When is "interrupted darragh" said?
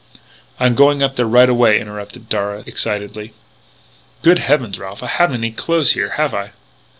1.79-2.65